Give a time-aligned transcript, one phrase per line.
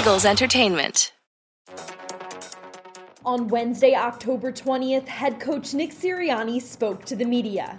[0.00, 1.12] Eagles Entertainment.
[3.26, 7.78] On Wednesday, October 20th, head coach Nick Sirianni spoke to the media.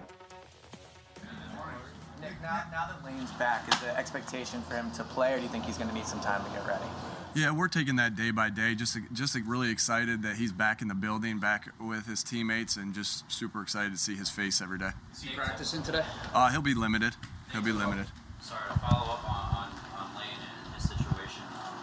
[2.21, 5.41] Nick, now, now that Lane's back, is the expectation for him to play, or do
[5.41, 6.85] you think he's going to need some time to get ready?
[7.33, 8.75] Yeah, we're taking that day by day.
[8.75, 12.93] Just just really excited that he's back in the building, back with his teammates, and
[12.93, 14.91] just super excited to see his face every day.
[15.11, 16.03] Is he practicing today?
[16.35, 17.15] Uh, he'll be limited.
[17.51, 18.05] He'll be limited.
[18.41, 21.45] Sorry, to follow up on, on, on Lane and his situation.
[21.61, 21.77] Um,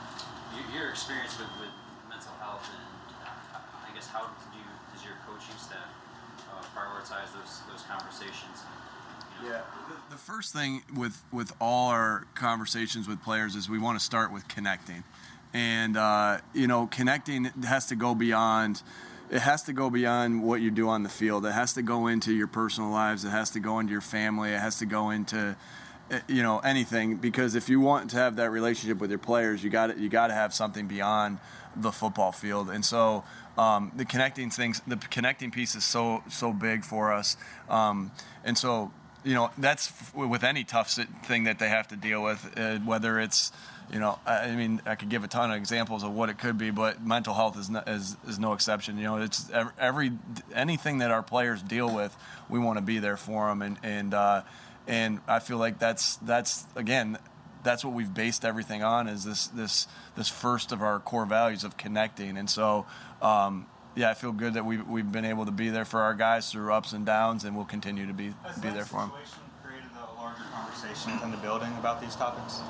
[0.58, 1.70] your, your experience with, with
[2.10, 2.82] mental health, and
[3.22, 5.86] uh, I guess how do you, does your coaching staff
[6.50, 7.86] uh, prioritize those those
[8.18, 8.62] conversations?
[9.44, 9.60] Yeah.
[9.88, 14.04] The, the first thing with with all our conversations with players is we want to
[14.04, 15.04] start with connecting,
[15.54, 18.82] and uh, you know, connecting has to go beyond.
[19.30, 21.44] It has to go beyond what you do on the field.
[21.44, 23.26] It has to go into your personal lives.
[23.26, 24.52] It has to go into your family.
[24.52, 25.54] It has to go into
[26.26, 29.70] you know anything because if you want to have that relationship with your players, you
[29.70, 31.38] got you got to have something beyond
[31.76, 32.70] the football field.
[32.70, 33.24] And so
[33.56, 37.36] um, the connecting things, the connecting piece is so so big for us.
[37.68, 38.10] Um,
[38.44, 38.92] and so
[39.24, 40.90] you know that's with any tough
[41.24, 43.52] thing that they have to deal with, uh, whether it's
[43.92, 46.58] you know, I mean, I could give a ton of examples of what it could
[46.58, 48.98] be, but mental health is no, is, is no exception.
[48.98, 50.12] You know, it's every
[50.54, 52.14] anything that our players deal with,
[52.50, 54.42] we want to be there for them, and and uh,
[54.88, 57.18] and I feel like that's that's again,
[57.62, 59.86] that's what we've based everything on is this this
[60.16, 62.86] this first of our core values of connecting, and so.
[63.22, 66.14] Um, yeah, I feel good that we've, we've been able to be there for our
[66.14, 69.10] guys through ups and downs, and we'll continue to be Has be there for them.
[69.64, 72.60] created a larger conversation in the building about these topics?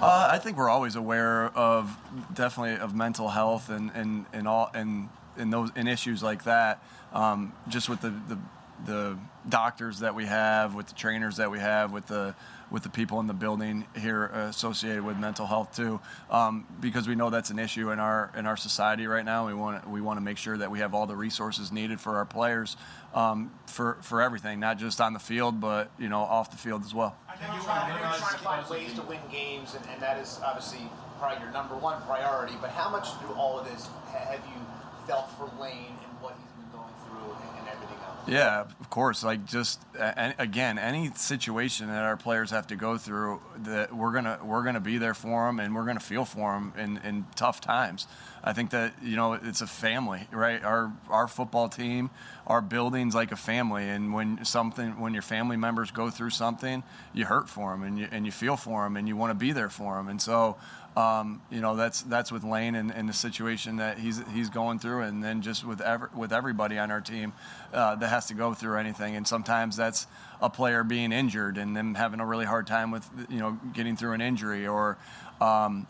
[0.00, 1.96] Uh, I think we're always aware of
[2.34, 6.82] definitely of mental health and and, and all and in those in issues like that.
[7.12, 8.38] Um, just with the, the
[8.84, 9.16] the
[9.48, 12.34] doctors that we have, with the trainers that we have, with the
[12.70, 17.14] with the people in the building here associated with mental health too, um, because we
[17.14, 19.46] know that's an issue in our in our society right now.
[19.46, 22.16] We want we want to make sure that we have all the resources needed for
[22.16, 22.76] our players
[23.14, 26.84] um, for for everything, not just on the field, but you know off the field
[26.84, 27.16] as well.
[27.28, 30.40] I you're trying, you're trying to find ways to win games, and, and that is
[30.44, 30.80] obviously
[31.18, 32.54] probably your number one priority.
[32.60, 34.60] But how much through all of this have you
[35.06, 38.15] felt for Lane and what he's been going through and, and everything else?
[38.28, 39.22] Yeah, of course.
[39.22, 44.40] Like just again, any situation that our players have to go through, that we're gonna
[44.42, 47.60] we're gonna be there for them, and we're gonna feel for them in, in tough
[47.60, 48.08] times.
[48.42, 50.62] I think that you know it's a family, right?
[50.64, 52.10] Our our football team,
[52.48, 56.82] our building's like a family, and when something when your family members go through something,
[57.12, 59.34] you hurt for them, and you and you feel for them, and you want to
[59.36, 60.56] be there for them, and so.
[60.96, 64.78] Um, you know that's that's with Lane and, and, the situation that he's he's going
[64.78, 67.34] through, and then just with ever, with everybody on our team
[67.74, 69.14] uh, that has to go through anything.
[69.14, 70.06] And sometimes that's
[70.40, 73.94] a player being injured and them having a really hard time with you know getting
[73.94, 74.96] through an injury, or
[75.38, 75.86] um,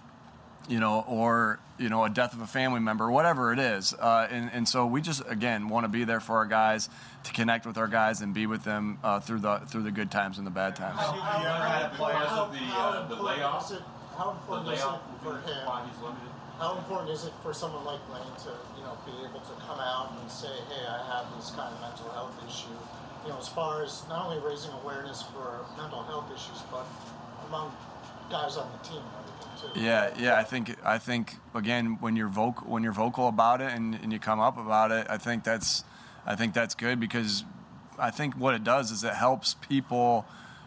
[0.68, 3.94] you know, or you know, a death of a family member, whatever it is.
[3.94, 6.88] Uh, and, and so we just again want to be there for our guys,
[7.24, 10.10] to connect with our guys, and be with them uh, through the through the good
[10.10, 10.98] times and the bad times.
[11.00, 11.92] Have you ever had
[12.38, 13.72] of the uh, the layoff?
[14.16, 15.66] How important the is it for him?
[15.66, 16.32] why he's limited?
[16.58, 19.78] How important is it for someone like Lane to, you know, be able to come
[19.78, 22.72] out and say, "Hey, I have this kind of mental health issue."
[23.24, 26.86] You know, as far as not only raising awareness for mental health issues, but
[27.48, 27.76] among
[28.30, 29.80] guys on the team and everything too.
[29.80, 30.38] Yeah, yeah.
[30.38, 34.12] I think I think again when you're vocal when you're vocal about it and, and
[34.12, 35.84] you come up about it, I think that's
[36.24, 37.44] I think that's good because
[37.98, 40.26] I think what it does is it helps people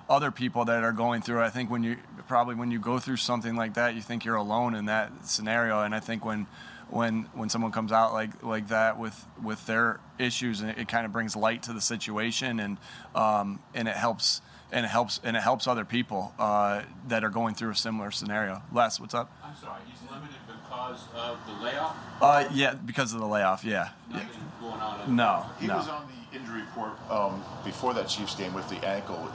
[0.09, 1.41] other people that are going through.
[1.41, 1.45] it.
[1.45, 1.97] I think when you
[2.27, 5.81] probably when you go through something like that, you think you're alone in that scenario.
[5.81, 6.47] And I think when
[6.89, 10.87] when when someone comes out like like that with with their issues, and it, it
[10.87, 12.77] kind of brings light to the situation, and
[13.15, 17.29] um, and it helps and it helps and it helps other people uh, that are
[17.29, 18.61] going through a similar scenario.
[18.73, 19.31] Les, what's up?
[19.43, 21.95] I'm sorry, he's limited because of the layoff.
[22.21, 23.63] Uh, yeah, because of the layoff.
[23.63, 23.89] Yeah.
[24.11, 24.27] Nothing
[24.59, 25.15] going on.
[25.15, 25.77] No, He no.
[25.77, 29.31] was on the injury report um, before that Chiefs game with the ankle.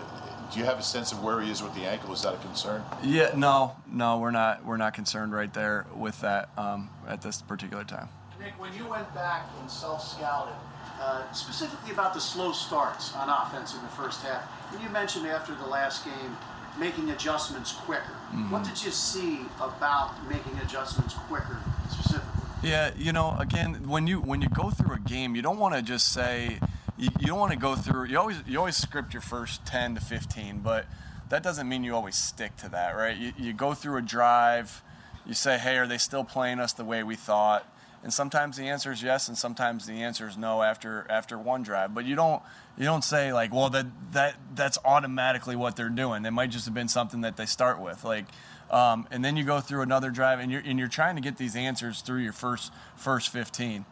[0.53, 2.13] Do you have a sense of where he is with the ankle?
[2.13, 2.83] Is that a concern?
[3.03, 4.65] Yeah, no, no, we're not.
[4.65, 8.09] We're not concerned right there with that um, at this particular time.
[8.41, 10.55] Nick, when you went back and self-scouted,
[11.01, 15.27] uh, specifically about the slow starts on offense in the first half, and you mentioned
[15.27, 16.37] after the last game
[16.79, 18.15] making adjustments quicker.
[18.51, 21.59] What did you see about making adjustments quicker
[21.89, 22.43] specifically?
[22.63, 25.75] Yeah, you know, again, when you when you go through a game, you don't want
[25.75, 26.59] to just say
[26.97, 28.07] you, don't want to go through.
[28.07, 30.87] You always you always script your first ten to fifteen, but
[31.29, 33.17] that doesn't mean you always stick to that, right?
[33.17, 34.83] You, you go through a drive,
[35.27, 37.67] you say, hey, are they still playing us the way we thought?
[38.05, 41.63] and sometimes the answer is yes, and sometimes the answer is no after after one
[41.63, 41.95] drive.
[41.95, 42.43] But you don't
[42.77, 46.25] you don't say like, well, that that that's automatically what they're doing.
[46.27, 48.27] It might just have been something that they start with, like.
[48.71, 51.37] Um, and then you go through another drive, and you're and you're trying to get
[51.37, 53.85] these answers through your first first 15.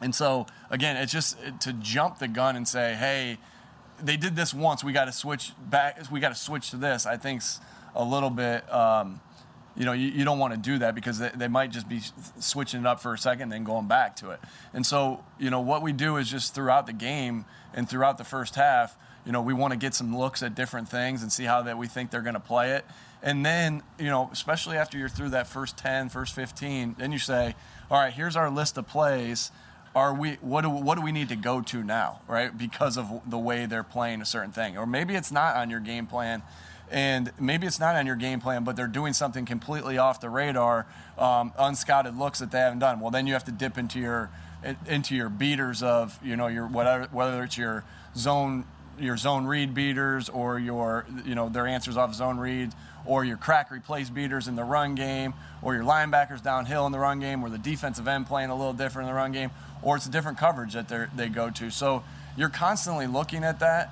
[0.00, 3.38] And so again, it's just to jump the gun and say, hey,
[4.02, 4.84] they did this once.
[4.84, 6.10] We got to switch back.
[6.10, 7.06] We got to switch to this.
[7.06, 7.60] I think's
[7.94, 8.70] a little bit.
[8.72, 9.20] Um,
[9.76, 12.00] you know, you, you don't want to do that because they, they might just be
[12.40, 14.40] switching it up for a second then going back to it.
[14.72, 18.24] And so, you know, what we do is just throughout the game and throughout the
[18.24, 21.44] first half, you know, we want to get some looks at different things and see
[21.44, 22.84] how that we think they're going to play it.
[23.22, 27.18] And then, you know, especially after you're through that first 10, first 15, then you
[27.18, 27.54] say,
[27.90, 29.50] all right, here's our list of plays
[29.94, 32.56] are we what do what do we need to go to now right?
[32.56, 34.76] Because of the way they're playing a certain thing.
[34.76, 36.42] Or maybe it's not on your game plan
[36.90, 40.30] and maybe it's not on your game plan but they're doing something completely off the
[40.30, 40.86] radar
[41.18, 43.00] um, unscouted looks that they haven't done.
[43.00, 44.30] Well then you have to dip into your
[44.86, 47.84] into your beaters of you know your whatever whether it's your
[48.16, 48.64] zone
[49.00, 52.74] your zone read beaters or your you know their answers off zone reads
[53.06, 56.98] or your crack replace beaters in the run game or your linebackers downhill in the
[56.98, 59.50] run game or the defensive end playing a little different in the run game
[59.82, 61.70] or it's a different coverage that they they go to.
[61.70, 62.02] So
[62.36, 63.90] you're constantly looking at that,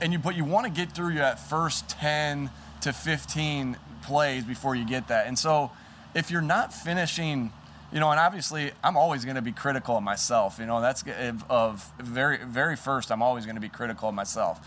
[0.00, 2.50] and you but you want to get through your first 10
[2.82, 5.26] to 15 plays before you get that.
[5.26, 5.70] And so
[6.14, 7.52] if you're not finishing,
[7.92, 10.58] you know, and obviously I'm always going to be critical of myself.
[10.58, 11.04] You know, that's
[11.48, 14.60] of very very first I'm always going to be critical of myself,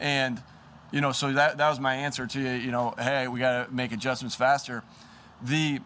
[0.00, 0.42] and
[0.90, 2.50] you know, so that that was my answer to you.
[2.50, 4.82] You know, hey, we got to make adjustments faster.
[5.42, 5.80] The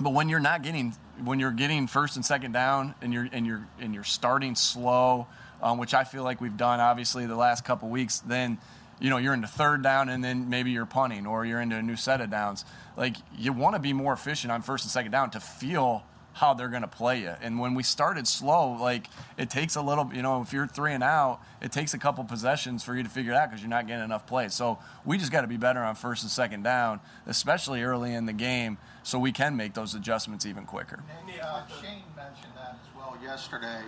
[0.00, 3.46] but when you're not getting when you're getting first and second down and you're and
[3.46, 5.26] you're and you're starting slow,
[5.62, 8.58] um, which I feel like we've done obviously the last couple weeks, then
[8.98, 11.82] you know you're into third down and then maybe you're punting or you're into a
[11.82, 12.64] new set of downs.
[12.96, 16.02] Like you want to be more efficient on first and second down to feel
[16.34, 17.32] how they're going to play you.
[17.40, 19.08] And when we started slow, like
[19.38, 22.24] it takes a little, you know, if you're three and out, it takes a couple
[22.24, 24.52] possessions for you to figure it out because you're not getting enough plays.
[24.52, 28.26] So we just got to be better on first and second down, especially early in
[28.26, 31.02] the game, so we can make those adjustments even quicker.
[31.40, 33.82] Uh, Shane mentioned that as well yesterday,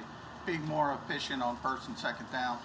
[0.46, 2.58] being more efficient on first and second down.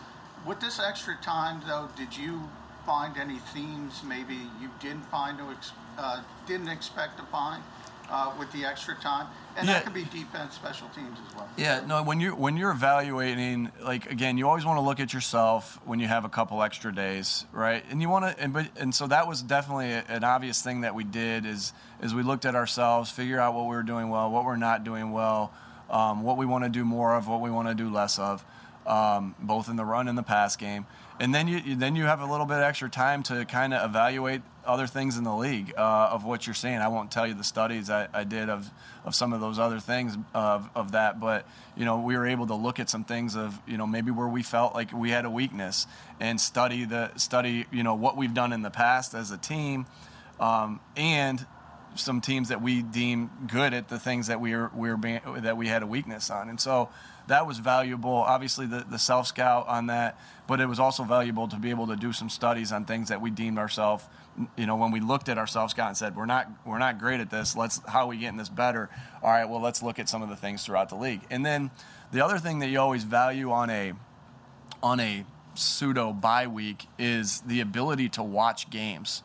[0.45, 2.41] With this extra time, though, did you
[2.85, 7.63] find any themes maybe you didn't find to ex- uh, didn't expect to find
[8.09, 9.27] uh, with the extra time?
[9.57, 9.73] And Yeah.
[9.75, 11.47] that could be defense, special teams as well.
[11.57, 12.03] Yeah, no.
[12.03, 15.99] When you're when you're evaluating, like again, you always want to look at yourself when
[15.99, 17.83] you have a couple extra days, right?
[17.89, 20.95] And you want to, and but and so that was definitely an obvious thing that
[20.95, 24.31] we did is is we looked at ourselves, figure out what we were doing well,
[24.31, 25.51] what we're not doing well,
[25.89, 28.43] um, what we want to do more of, what we want to do less of,
[28.87, 30.85] um, both in the run and the pass game.
[31.19, 33.83] And then you you- then you have a little bit extra time to kind of
[33.89, 36.77] evaluate other things in the league uh, of what you're seeing.
[36.77, 38.69] I won't tell you the studies I, I did of,
[39.05, 42.47] of some of those other things of, of that, but you know we were able
[42.47, 45.25] to look at some things of you know maybe where we felt like we had
[45.25, 45.87] a weakness
[46.19, 49.85] and study the study you know what we've done in the past as a team,
[50.39, 51.45] um, and
[51.95, 55.21] some teams that we deem good at the things that we were, we were being,
[55.37, 56.89] that we had a weakness on, and so
[57.27, 58.13] that was valuable.
[58.13, 61.87] Obviously, the, the self scout on that, but it was also valuable to be able
[61.87, 64.03] to do some studies on things that we deemed ourselves.
[64.57, 66.99] You know, when we looked at our self scout and said we're not we're not
[66.99, 67.55] great at this.
[67.55, 68.89] Let's how are we getting this better?
[69.21, 71.21] All right, well let's look at some of the things throughout the league.
[71.29, 71.71] And then
[72.11, 73.93] the other thing that you always value on a
[74.81, 79.21] on a pseudo bye week is the ability to watch games.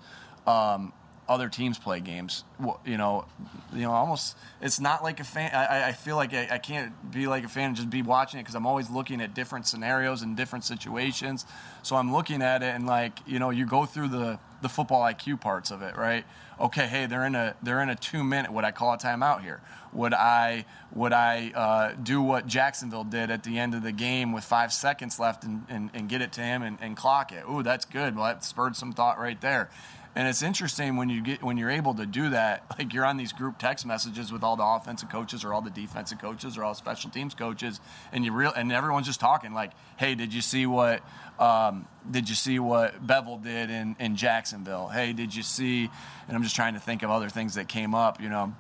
[0.46, 0.92] Um,
[1.28, 2.44] other teams play games.
[2.60, 3.26] Well, You know,
[3.72, 4.36] you know, almost.
[4.60, 5.54] It's not like a fan.
[5.54, 8.38] I, I feel like I, I can't be like a fan and just be watching
[8.40, 11.44] it because I'm always looking at different scenarios and different situations.
[11.82, 15.02] So I'm looking at it and like you know, you go through the the football
[15.02, 16.24] IQ parts of it, right?
[16.60, 18.50] Okay, hey, they're in a they're in a two minute.
[18.50, 19.60] what I call a timeout here?
[19.96, 24.32] Would I would I uh, do what Jacksonville did at the end of the game
[24.32, 27.44] with five seconds left and, and, and get it to him and, and clock it?
[27.50, 28.14] Ooh, that's good.
[28.14, 29.70] Well, that spurred some thought right there.
[30.14, 33.18] And it's interesting when you get when you're able to do that, like you're on
[33.18, 36.64] these group text messages with all the offensive coaches or all the defensive coaches or
[36.64, 37.80] all special teams coaches,
[38.12, 41.02] and you real and everyone's just talking like, "Hey, did you see what
[41.38, 44.88] um, did you see what Bevell did in in Jacksonville?
[44.88, 45.90] Hey, did you see?"
[46.28, 48.54] And I'm just trying to think of other things that came up, you know.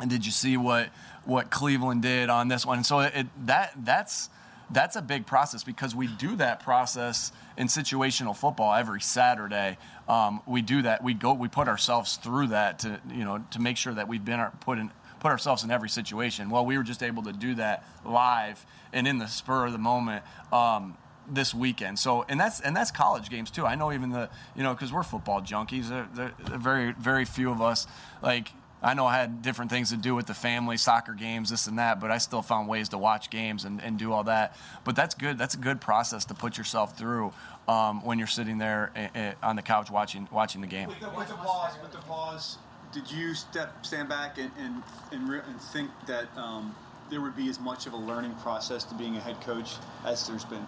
[0.00, 0.90] And did you see what
[1.24, 2.78] what Cleveland did on this one?
[2.78, 4.28] And so it, that that's
[4.70, 9.78] that's a big process because we do that process in situational football every Saturday.
[10.08, 11.02] Um, we do that.
[11.02, 11.34] We go.
[11.34, 14.52] We put ourselves through that to you know to make sure that we've been our,
[14.60, 16.50] put in put ourselves in every situation.
[16.50, 19.78] Well, we were just able to do that live and in the spur of the
[19.78, 20.24] moment.
[20.52, 20.96] Um,
[21.28, 21.98] this weekend.
[21.98, 23.66] So, and that's and that's college games too.
[23.66, 25.88] I know even the you know because we're football junkies.
[25.88, 27.88] There, there, very very few of us
[28.22, 31.66] like I know I had different things to do with the family, soccer games, this
[31.66, 34.56] and that, but I still found ways to watch games and, and do all that.
[34.84, 35.38] But that's good.
[35.38, 37.32] That's a good process to put yourself through
[37.68, 40.88] um, when you're sitting there eh, eh, on the couch watching watching the game.
[40.88, 42.58] With the, with the pause, with the pause,
[42.92, 46.74] did you step stand back and and, and, re- and think that um,
[47.10, 50.26] there would be as much of a learning process to being a head coach as
[50.28, 50.66] there's been?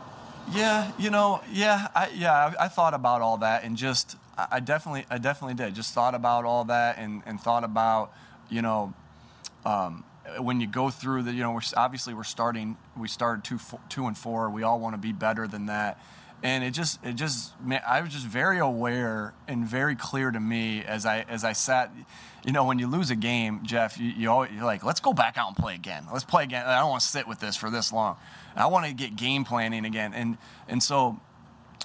[0.52, 4.61] Yeah, you know, yeah, I, yeah, I, I thought about all that and just, I,
[4.61, 5.75] definitely, I definitely did.
[5.75, 8.12] Just thought about all that and, and thought about,
[8.49, 8.95] you know,
[9.64, 10.04] um,
[10.38, 13.80] when you go through the, you know, we're obviously we're starting, we started two, four,
[13.88, 14.50] two and four.
[14.50, 16.00] We all want to be better than that,
[16.42, 20.38] and it just, it just, man, I was just very aware and very clear to
[20.38, 21.90] me as I, as I sat,
[22.45, 25.12] you know, when you lose a game, Jeff, you, you always, you're like, let's go
[25.12, 26.04] back out and play again.
[26.12, 26.64] Let's play again.
[26.64, 28.16] I don't want to sit with this for this long.
[28.54, 30.37] I want to get game planning again, and
[30.68, 31.18] and so,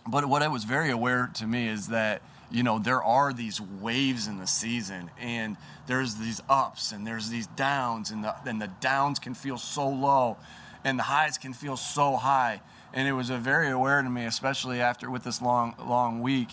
[0.07, 2.21] but what I was very aware to me is that
[2.53, 5.57] you know there are these waves in the season and
[5.87, 9.89] there's these ups and there's these downs and the and the downs can feel so
[9.89, 10.37] low
[10.83, 12.61] and the highs can feel so high.
[12.93, 16.49] And it was a very aware to me especially after with this long long week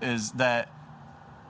[0.00, 0.72] is that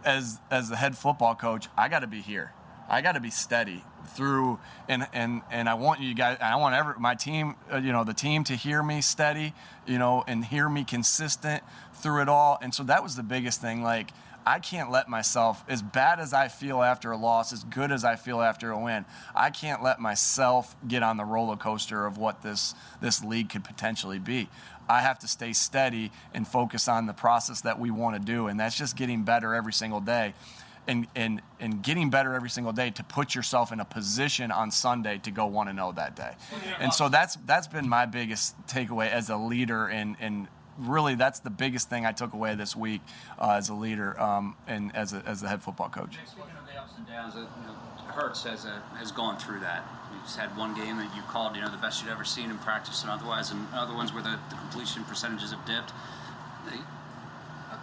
[0.05, 2.53] as as the head football coach I got to be here
[2.89, 4.59] I got to be steady through
[4.89, 8.05] and and and I want you guys I want every my team uh, you know
[8.05, 9.55] the team to hear me steady
[9.87, 11.63] you know and hear me consistent
[11.95, 12.59] through it all.
[12.61, 14.11] And so that was the biggest thing like
[14.45, 18.05] I can't let myself as bad as I feel after a loss as good as
[18.05, 22.19] I feel after a win I can't let myself get on the roller coaster of
[22.19, 24.49] what this this league could potentially be.
[24.89, 28.49] I have to stay steady and focus on the process that we want to do
[28.49, 30.35] and that's just getting better every single day
[30.87, 34.71] and, and, and getting better every single day to put yourself in a position on
[34.71, 36.33] Sunday to go want to know that day.
[36.79, 40.49] And so that's that's been my biggest takeaway as a leader and, and
[40.79, 43.01] really that's the biggest thing I took away this week
[43.39, 46.19] uh, as a leader um, and as a, as the head football coach.
[46.27, 47.49] Speaking the ups and downs, you know,
[48.13, 49.87] Hurts has a, has gone through that.
[50.23, 52.59] He's had one game that you called, you know, the best you'd ever seen in
[52.59, 55.93] practice and otherwise, and other ones where the, the completion percentages have dipped.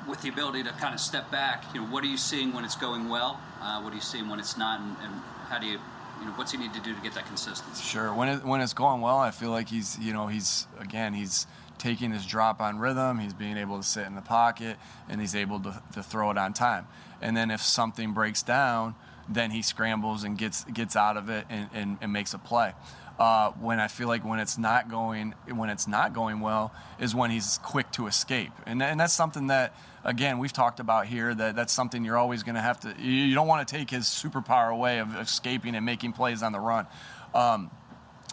[0.09, 2.65] With the ability to kind of step back, you know, what are you seeing when
[2.65, 3.39] it's going well?
[3.61, 4.79] Uh, what are you seeing when it's not?
[4.79, 5.13] And, and
[5.47, 5.79] how do you,
[6.19, 7.83] you know, what's he need to do to get that consistency?
[7.83, 8.13] Sure.
[8.13, 11.45] When it when it's going well, I feel like he's you know he's again he's
[11.79, 13.19] taking his drop on rhythm.
[13.19, 16.37] He's being able to sit in the pocket and he's able to, to throw it
[16.37, 16.87] on time.
[17.21, 18.95] And then if something breaks down,
[19.27, 22.73] then he scrambles and gets gets out of it and, and, and makes a play.
[23.19, 27.13] Uh, when I feel like when it's not going when it's not going well is
[27.13, 31.35] when he's quick to escape, and and that's something that again we've talked about here
[31.35, 34.05] that that's something you're always going to have to you, don't want to take his
[34.05, 36.87] superpower away of escaping and making plays on the run,
[37.33, 37.69] um,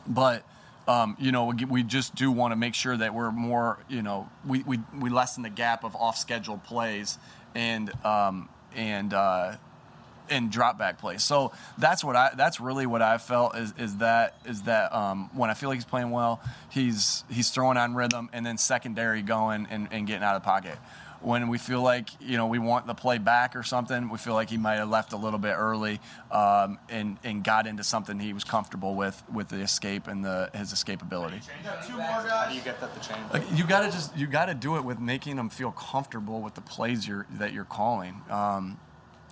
[0.07, 0.45] but.
[0.89, 4.03] Um, you know, we, we just do want to make sure that we're more, you
[4.03, 7.19] know, we, we, we lessen the gap of off schedule plays
[7.57, 9.57] and um, and uh,
[10.31, 11.23] and drop back plays.
[11.23, 15.31] So that's what I that's really what I felt is is that is that um,
[15.35, 16.41] when I feel like he's playing well,
[16.71, 20.47] he's he's throwing on rhythm and then secondary going and, and getting out of the
[20.47, 20.79] pocket.
[21.23, 24.35] When we feel like you know we want the play back or something, we feel
[24.35, 25.99] like he might have left a little bit early
[26.31, 30.51] um, and and got into something he was comfortable with with the escape and the
[30.55, 31.41] his escapability.
[31.87, 32.31] Two more guys.
[32.31, 33.33] How do you get that to change?
[33.33, 36.43] Like you got to just you got to do it with making them feel comfortable
[36.43, 38.21] with the plays you're that you're calling.
[38.31, 38.79] Um,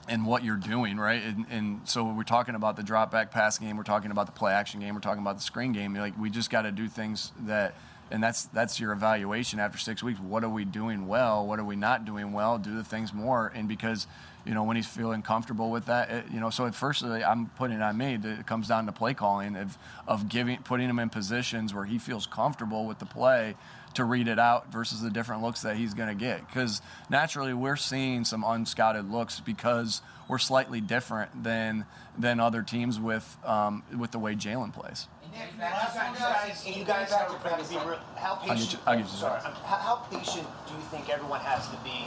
[0.09, 1.23] and what you're doing, right?
[1.23, 4.33] And, and, so we're talking about the drop back pass game, we're talking about the
[4.33, 5.95] play action game, we're talking about the screen game.
[5.95, 7.75] Like we just got to do things that,
[8.11, 10.21] and that's that's your evaluation after six weeks.
[10.21, 11.47] What are we doing well?
[11.47, 12.59] What are we not doing well?
[12.59, 14.07] Do the things more, and because
[14.45, 16.51] you know when he's feeling comfortable with that, it, you know.
[16.51, 18.17] So at first, I'm putting it on me.
[18.17, 21.85] That it comes down to play calling of of giving putting him in positions where
[21.85, 23.57] he feels comfortable with the play
[23.95, 26.47] to read it out versus the different looks that he's going to get.
[26.47, 31.87] Because naturally, we're seeing some unscouted looks because we're slightly different than
[32.19, 35.09] than other teams with um, with the way Jalen plays.
[35.35, 38.73] You guys, have to kind of be real, how I'll get patient?
[38.73, 39.53] you- I'll get you sorry, some.
[39.53, 42.07] how, how patient do you think everyone has to be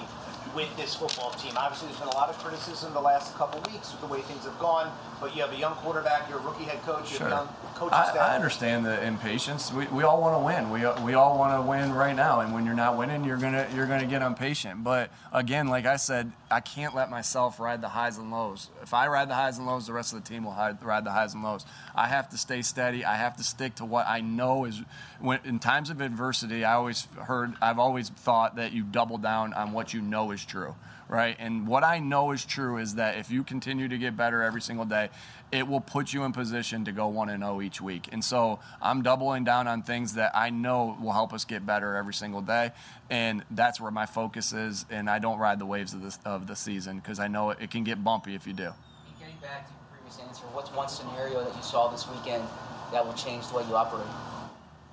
[0.55, 1.53] with this football team?
[1.57, 4.45] Obviously, there's been a lot of criticism the last couple weeks with the way things
[4.45, 4.91] have gone.
[5.19, 7.27] But you have a young quarterback, you're a rookie head coach, you Sure.
[7.27, 8.29] have a young coaching I, staff.
[8.29, 9.73] I understand the impatience.
[9.73, 10.69] We, we all want to win.
[10.69, 12.41] We, we all want to win right now.
[12.41, 14.83] And when you're not winning, you're gonna you're gonna get impatient.
[14.83, 18.69] But again, like I said, I can't let myself ride the highs and lows.
[18.83, 21.03] If I ride the highs and lows, the rest of the team will hide, ride
[21.03, 21.65] the highs and lows.
[21.95, 23.03] I have to stay steady.
[23.03, 24.81] I have to stick to what I know is.
[25.19, 27.53] When in times of adversity, I always heard.
[27.61, 30.75] I've always thought that you double down on what you know is true
[31.09, 31.35] right?
[31.39, 34.61] And what I know is true is that if you continue to get better every
[34.61, 35.09] single day,
[35.51, 38.09] it will put you in position to go 1 and 0 each week.
[38.11, 41.95] And so I'm doubling down on things that I know will help us get better
[41.95, 42.71] every single day.
[43.09, 44.85] And that's where my focus is.
[44.89, 47.59] And I don't ride the waves of, this, of the season because I know it,
[47.61, 48.73] it can get bumpy if you do.
[49.19, 50.43] Getting back to your previous answer.
[50.51, 52.43] What's one scenario that you saw this weekend
[52.91, 54.07] that will change the way you operate?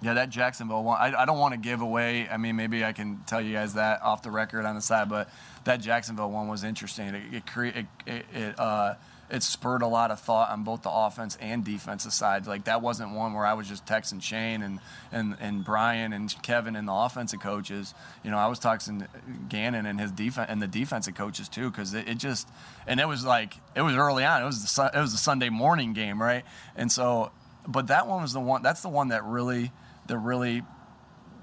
[0.02, 1.00] Yeah, that Jacksonville one.
[1.00, 2.28] I, I don't want to give away.
[2.28, 5.08] I mean, maybe I can tell you guys that off the record on the side,
[5.08, 5.30] but
[5.64, 7.08] that Jacksonville one was interesting.
[7.08, 8.94] It it cre- it, it, it uh,
[9.30, 12.46] it spurred a lot of thought on both the offense and defensive side.
[12.46, 16.34] Like that wasn't one where I was just texting Shane and and, and Brian and
[16.42, 17.94] Kevin and the offensive coaches.
[18.22, 19.06] You know, I was texting
[19.48, 22.48] Gannon and his defense and the defensive coaches too, because it, it, just
[22.86, 24.42] and it was like it was early on.
[24.42, 26.44] It was the it was the Sunday morning game, right?
[26.76, 27.30] And so,
[27.66, 28.62] but that one was the one.
[28.62, 29.72] That's the one that really
[30.06, 30.62] that really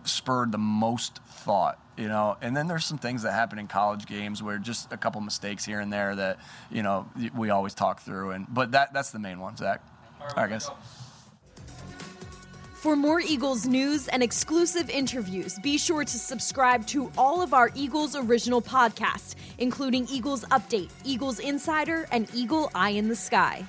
[0.04, 4.06] spurred the most thought you know and then there's some things that happen in college
[4.06, 6.40] games where just a couple mistakes here and there that
[6.72, 9.84] you know we always talk through and but that that's the main one zach
[10.20, 10.70] all right, all right guys
[12.74, 17.70] for more Eagles news and exclusive interviews, be sure to subscribe to all of our
[17.76, 23.64] Eagles original podcasts, including Eagles Update, Eagles Insider, and Eagle Eye in the Sky.